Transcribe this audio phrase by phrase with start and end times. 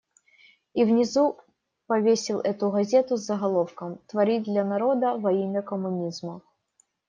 [0.73, 1.37] И внизу
[1.85, 6.41] повесил эту газету с заголовком: «Творить для народа, во имя коммунизма».